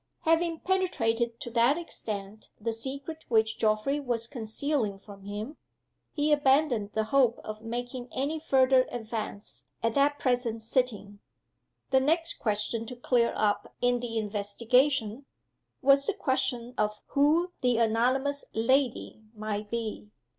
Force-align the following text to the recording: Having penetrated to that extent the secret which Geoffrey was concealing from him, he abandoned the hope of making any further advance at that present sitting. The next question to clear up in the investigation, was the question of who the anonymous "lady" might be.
Having 0.21 0.61
penetrated 0.61 1.39
to 1.41 1.51
that 1.51 1.77
extent 1.77 2.49
the 2.59 2.73
secret 2.73 3.23
which 3.27 3.59
Geoffrey 3.59 3.99
was 3.99 4.25
concealing 4.25 4.97
from 4.97 5.25
him, 5.25 5.57
he 6.11 6.31
abandoned 6.31 6.89
the 6.95 7.03
hope 7.03 7.37
of 7.43 7.61
making 7.61 8.07
any 8.11 8.39
further 8.39 8.87
advance 8.89 9.63
at 9.83 9.93
that 9.93 10.17
present 10.17 10.63
sitting. 10.63 11.19
The 11.91 11.99
next 11.99 12.39
question 12.39 12.87
to 12.87 12.95
clear 12.95 13.31
up 13.35 13.75
in 13.79 13.99
the 13.99 14.17
investigation, 14.17 15.27
was 15.83 16.07
the 16.07 16.15
question 16.15 16.73
of 16.79 16.93
who 17.09 17.51
the 17.61 17.77
anonymous 17.77 18.43
"lady" 18.55 19.21
might 19.35 19.69
be. 19.69 20.09